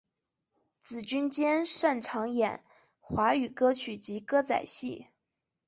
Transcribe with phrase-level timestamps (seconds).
[0.81, 2.59] 紫君兼擅演唱
[2.99, 5.05] 华语歌曲及歌仔戏。